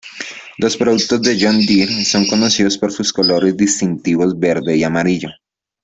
[0.57, 5.29] Los productos de John Deere son conocidos por sus colores distintivos verde y amarillo.